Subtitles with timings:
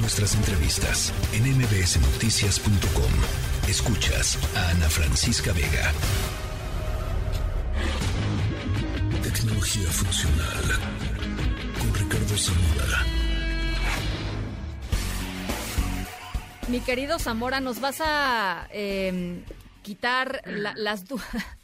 [0.00, 3.68] Nuestras entrevistas en mbsnoticias.com.
[3.68, 5.92] Escuchas a Ana Francisca Vega.
[9.22, 10.62] Tecnología funcional
[11.80, 13.04] con Ricardo Zamora.
[16.68, 19.42] Mi querido Zamora, nos vas a em,
[19.82, 21.26] quitar las dudas.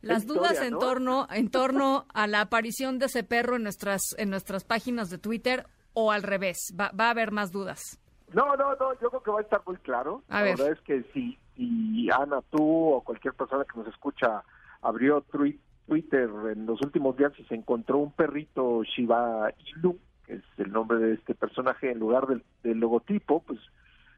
[0.00, 4.30] Las dudas en torno en torno a la aparición de ese perro en nuestras en
[4.30, 7.98] nuestras páginas de Twitter o al revés, va, va a haber más dudas.
[8.32, 10.22] No, no, no, yo creo que va a estar muy claro.
[10.28, 14.42] la verdad es que si, si Ana, tú o cualquier persona que nos escucha
[14.80, 20.44] abrió Twitter en los últimos días y se encontró un perrito Shiba Inu, que es
[20.58, 23.60] el nombre de este personaje en lugar del, del logotipo, pues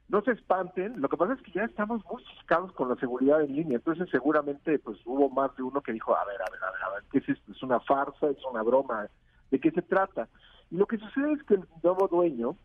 [0.09, 3.41] no se espanten, lo que pasa es que ya estamos muy ciscados con la seguridad
[3.41, 6.63] en línea, entonces seguramente pues hubo más de uno que dijo, a ver, a ver,
[6.63, 7.53] a ver, a ver, ¿qué es esto?
[7.53, 8.29] ¿Es una farsa?
[8.29, 9.09] ¿Es una broma?
[9.51, 10.29] ¿De qué se trata?
[10.71, 12.57] Y lo que sucede es que el nuevo dueño,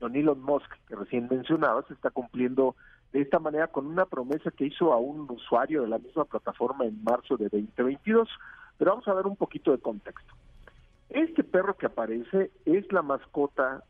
[0.00, 2.76] don Elon Musk, que recién mencionabas, está cumpliendo
[3.12, 6.84] de esta manera con una promesa que hizo a un usuario de la misma plataforma
[6.84, 8.28] en marzo de 2022.
[8.76, 10.34] Pero vamos a ver un poquito de contexto.
[11.10, 13.84] Este perro que aparece es la mascota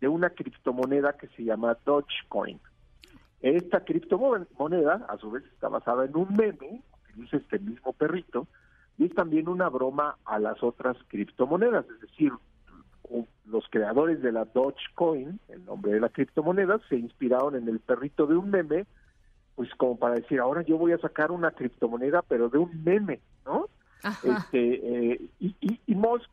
[0.00, 2.60] de una criptomoneda que se llama Dogecoin.
[3.40, 8.46] Esta criptomoneda, a su vez, está basada en un meme, utiliza este mismo perrito,
[8.98, 12.32] y es también una broma a las otras criptomonedas, es decir,
[13.50, 18.26] los creadores de la Dogecoin, el nombre de la criptomoneda, se inspiraron en el perrito
[18.26, 18.86] de un meme,
[19.56, 23.20] pues como para decir, ahora yo voy a sacar una criptomoneda, pero de un meme,
[23.44, 23.66] ¿no?
[24.24, 26.30] Este, eh, y, y, y Musk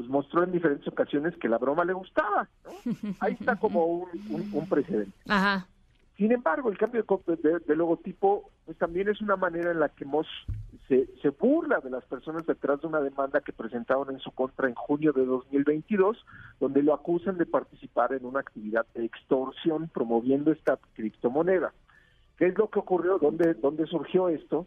[0.00, 2.48] pues mostró en diferentes ocasiones que la broma le gustaba.
[3.20, 5.12] Ahí está como un, precedente.
[6.16, 10.26] Sin embargo, el cambio de, logotipo pues también es una manera en la que Moss
[11.22, 14.74] se, burla de las personas detrás de una demanda que presentaron en su contra en
[14.74, 16.18] junio de 2022,
[16.58, 21.72] donde lo acusan de participar en una actividad de extorsión promoviendo esta criptomoneda.
[22.36, 23.18] ¿Qué es lo que ocurrió?
[23.18, 24.66] ¿Dónde, dónde surgió esto?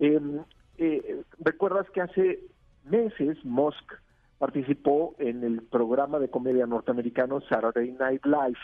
[0.00, 0.40] Em,
[0.78, 2.40] eh, Recuerdas que hace
[2.84, 3.94] meses Musk
[4.38, 8.58] participó en el programa de comedia norteamericano Saturday Night Live.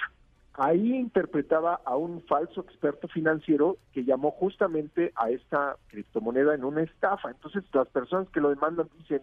[0.59, 6.83] Ahí interpretaba a un falso experto financiero que llamó justamente a esta criptomoneda en una
[6.83, 7.31] estafa.
[7.31, 9.21] Entonces las personas que lo demandan dicen,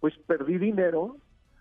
[0.00, 1.16] pues perdí dinero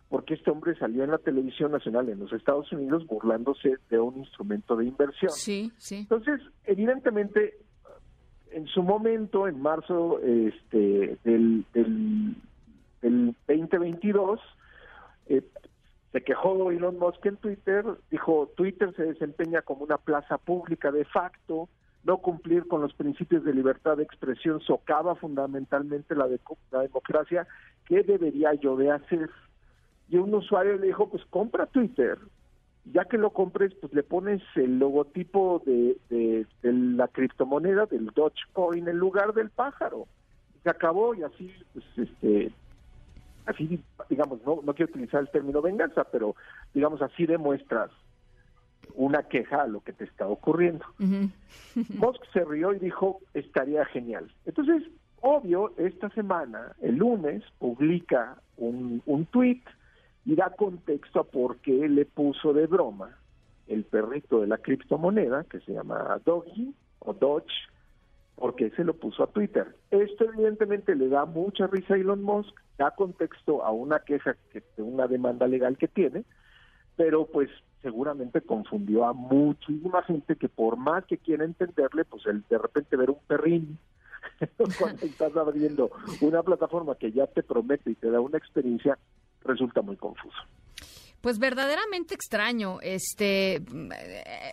[0.10, 4.18] porque este hombre salió en la televisión nacional en los Estados Unidos burlándose de un
[4.18, 5.32] instrumento de inversión.
[5.32, 5.98] Sí, sí.
[5.98, 7.58] Entonces, evidentemente,
[8.52, 12.36] en su momento, en marzo este, del, del
[13.02, 14.40] el 2022,
[15.28, 15.42] eh,
[16.14, 21.06] se quejó Elon Musk en Twitter, dijo Twitter se desempeña como una plaza pública de
[21.06, 21.68] facto,
[22.04, 26.40] no cumplir con los principios de libertad de expresión socava fundamentalmente la, de,
[26.72, 27.48] la democracia,
[27.88, 29.30] ¿qué debería yo de hacer?
[30.08, 32.20] Y un usuario le dijo, pues compra Twitter,
[32.86, 38.88] ya que lo compres, pues le pones el logotipo de, de la criptomoneda, del Dogecoin,
[38.88, 40.06] en lugar del pájaro.
[40.62, 42.52] Se acabó y así, pues, este,
[43.46, 46.36] así, digamos, no, no quiero utilizar el término venganza, pero
[46.74, 47.92] digamos así demuestras
[48.96, 50.86] una queja a lo que te está ocurriendo.
[51.00, 54.32] Musk se rió y dijo, estaría genial.
[54.46, 54.84] Entonces,
[55.22, 59.62] obvio, esta semana, el lunes, publica un, un tweet
[60.26, 63.18] y da contexto a por qué le puso de broma
[63.68, 67.54] el perrito de la criptomoneda, que se llama Doggy o Dodge,
[68.36, 69.76] porque se lo puso a Twitter.
[69.92, 74.64] Esto evidentemente le da mucha risa a Elon Musk, da contexto a una queja, que,
[74.78, 76.24] una demanda legal que tiene,
[76.96, 77.50] pero pues
[77.82, 82.96] seguramente confundió a muchísima gente que por más que quiera entenderle, pues el de repente
[82.96, 83.78] ver un perrín
[84.80, 85.92] cuando estás abriendo
[86.22, 88.98] una plataforma que ya te promete y te da una experiencia,
[89.44, 90.38] resulta muy confuso.
[91.24, 92.80] Pues verdaderamente extraño.
[92.82, 93.62] Este,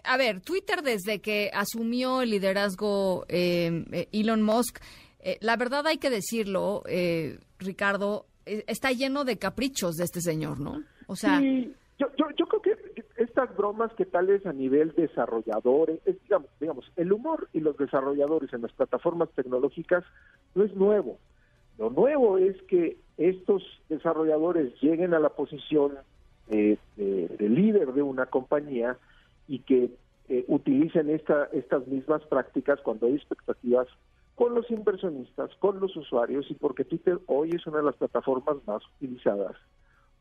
[0.04, 4.78] a ver, Twitter desde que asumió el liderazgo em, eh, Elon Musk,
[5.22, 10.60] eh, la verdad hay que decirlo, eh, Ricardo, está lleno de caprichos de este señor,
[10.60, 10.82] ¿no?
[11.06, 14.94] O sea, sí, yo, yo, yo creo que estas bromas que tal es a nivel
[14.94, 20.04] desarrolladores, digamos, digamos, el humor y los desarrolladores en las plataformas tecnológicas
[20.54, 21.18] no es nuevo.
[21.78, 25.92] Lo nuevo es que estos desarrolladores lleguen a la posición
[26.48, 26.78] de,
[27.38, 28.96] líder de una compañía
[29.46, 29.90] y que
[30.28, 33.86] eh, utilicen esta, estas mismas prácticas cuando hay expectativas
[34.40, 38.56] con los inversionistas, con los usuarios y porque Twitter hoy es una de las plataformas
[38.66, 39.54] más utilizadas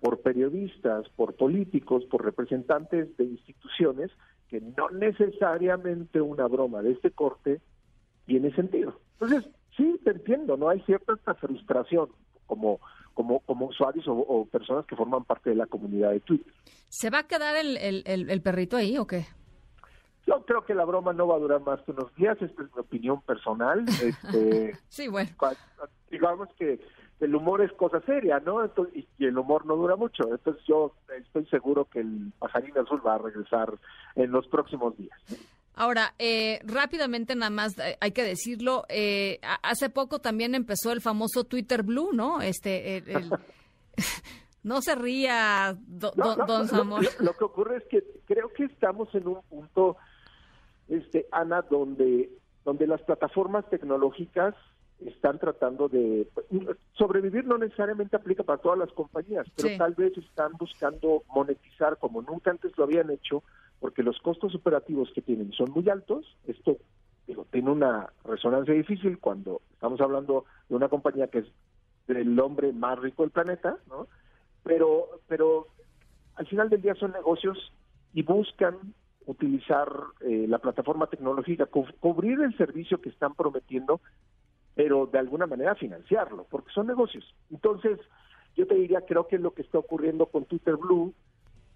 [0.02, 4.12] por periodistas, por políticos, por representantes de instituciones,
[4.50, 7.62] que no necesariamente una broma de este corte
[8.26, 9.00] tiene sentido.
[9.14, 10.68] Entonces, sí, te entiendo, ¿no?
[10.68, 12.10] Hay cierta frustración
[12.46, 12.82] como
[13.14, 16.54] como, como usuarios o, personas que forman parte de la comunidad de Twitter.
[16.88, 19.26] ¿Se va a quedar el, el, perrito ahí o qué?
[20.30, 22.70] Yo creo que la broma no va a durar más que unos días, esta es
[22.76, 23.86] mi opinión personal.
[24.02, 25.30] Este, sí, bueno.
[26.12, 26.80] Digamos que
[27.20, 28.64] el humor es cosa seria, ¿no?
[28.94, 30.24] y, el humor no dura mucho.
[30.32, 33.74] Entonces yo estoy seguro que el pajarín azul va a regresar
[34.16, 35.20] en los próximos días.
[35.76, 41.02] Ahora, eh, rápidamente nada más eh, hay que decirlo, eh, hace poco también empezó el
[41.02, 42.42] famoso Twitter Blue, ¿no?
[42.42, 43.04] Este,
[44.64, 47.08] no se ría, don Samuel.
[47.20, 49.98] Lo, que ocurre es que creo que estamos en un punto,
[50.90, 52.30] este, Ana, donde,
[52.66, 54.56] donde las plataformas tecnológicas
[55.06, 56.28] están tratando de
[56.94, 62.22] sobrevivir no necesariamente aplica para todas las compañías, pero tal vez están buscando monetizar como
[62.22, 63.44] nunca antes lo habían hecho,
[63.80, 66.38] porque los costos operativos que tienen son muy altos.
[66.48, 66.78] Esto
[67.28, 71.46] digo, tiene una resonancia difícil cuando estamos hablando de una compañía que es
[72.08, 74.08] el hombre más rico del planeta, ¿no?
[74.64, 75.68] Pero pero
[76.36, 77.72] al final del día son negocios
[78.14, 78.78] y buscan
[79.30, 79.90] utilizar
[80.22, 84.02] eh, la plataforma tecnológica, cubrir el servicio que están prometiendo
[84.80, 87.36] pero de alguna manera financiarlo, porque son negocios.
[87.52, 88.00] Entonces,
[88.56, 91.14] yo te diría, creo que lo que está ocurriendo con Twitter Blue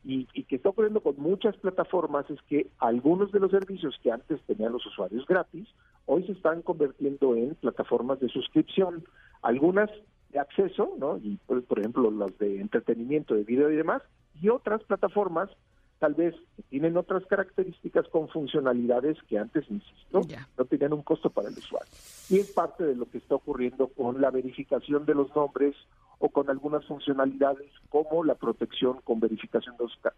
[0.06, 4.42] y, que está ocurriendo con muchas plataformas es que algunos de los servicios que antes
[4.44, 5.68] tenían los usuarios gratis,
[6.06, 9.04] hoy se están convirtiendo en plataformas de suscripción,
[9.42, 9.90] algunas
[10.30, 11.18] de acceso, ¿no?
[11.18, 14.02] Y por, por ejemplo las de entretenimiento, de video y demás,
[14.42, 15.50] y otras plataformas
[16.04, 16.36] tal vez
[16.68, 20.20] tienen otras características con funcionalidades que antes, insisto,
[20.58, 21.90] no tenían un costo para el usuario.
[22.30, 25.78] Y es parte de lo que está ocurriendo con la verificación de los nombres
[26.20, 29.78] o con algunas funcionalidades como la protección con verificación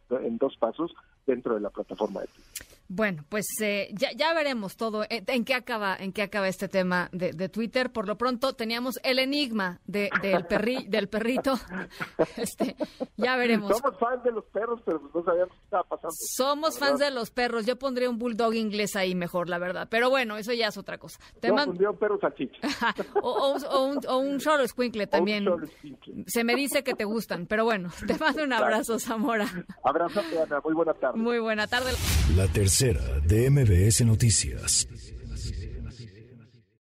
[0.10, 0.92] en dos pasos
[1.28, 2.75] dentro de la plataforma de Twitter.
[2.88, 6.68] Bueno, pues eh, ya, ya, veremos todo eh, en qué acaba en qué acaba este
[6.68, 7.92] tema de, Twitter.
[7.92, 11.56] Por lo pronto teníamos el enigma de, del perri, del perrito.
[12.38, 12.76] Este,
[13.18, 13.78] ya veremos.
[13.78, 16.16] Somos fans de los perros, pero no sabíamos qué estaba pasando.
[16.36, 17.66] Somos fans de los perros.
[17.66, 19.88] Yo pondría un bulldog inglés ahí mejor, la verdad.
[19.90, 21.20] Pero bueno, eso ya es otra cosa.
[21.40, 22.60] Te Yo pondría un perro salchicha.
[23.22, 25.46] o, o, un, o un solo squinkle también.
[26.28, 29.48] Se me dice que te gustan, pero bueno, te mando un abrazo, Zamora.
[29.84, 30.62] Abrazo, Ana.
[30.64, 31.20] Muy buena tarde.
[31.20, 31.92] Muy buena tarde.
[32.36, 34.86] La tercera de MBS Noticias.